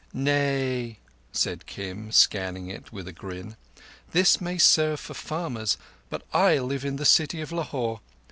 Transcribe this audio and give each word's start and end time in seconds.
"Nay," 0.15 0.97
said 1.31 1.67
Kim, 1.67 2.11
scanning 2.11 2.69
it 2.69 2.91
with 2.91 3.07
a 3.07 3.11
grin. 3.13 3.55
"This 4.13 4.41
may 4.41 4.57
serve 4.57 4.99
for 4.99 5.13
farmers, 5.13 5.77
but 6.09 6.23
I 6.33 6.57
live 6.57 6.83
in 6.83 6.95
the 6.95 7.05
city 7.05 7.39
of 7.39 7.51
Lahore. 7.51 7.99